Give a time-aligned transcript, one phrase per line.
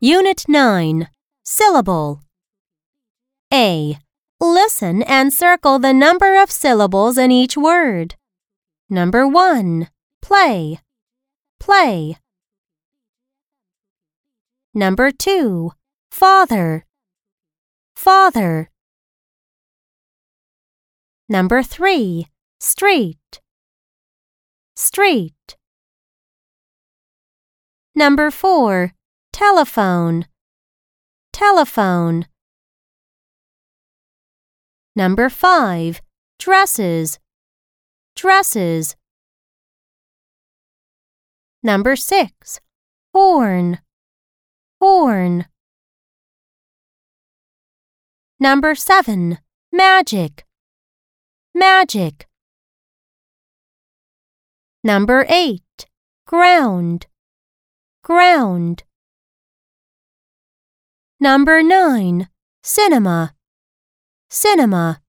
[0.00, 1.08] Unit 9
[1.44, 2.22] Syllable
[3.52, 3.98] A.
[4.40, 8.14] Listen and circle the number of syllables in each word.
[8.88, 9.88] Number 1.
[10.22, 10.78] Play.
[11.58, 12.16] Play.
[14.72, 15.72] Number 2.
[16.12, 16.86] Father.
[17.96, 18.70] Father.
[21.28, 22.28] Number 3.
[22.60, 23.40] Street.
[24.76, 25.56] Street.
[27.96, 28.92] Number 4.
[29.38, 30.26] Telephone.
[31.32, 32.26] Telephone.
[34.96, 36.02] Number 5.
[36.40, 37.20] Dresses.
[38.16, 38.96] Dresses.
[41.62, 42.60] Number 6.
[43.14, 43.78] Horn.
[44.80, 45.46] Horn.
[48.40, 49.38] Number 7.
[49.70, 50.46] Magic.
[51.54, 52.26] Magic.
[54.82, 55.62] Number 8.
[56.26, 57.06] Ground.
[58.02, 58.82] Ground.
[61.20, 62.28] Number 9.
[62.62, 63.34] Cinema.
[64.30, 65.02] Cinema.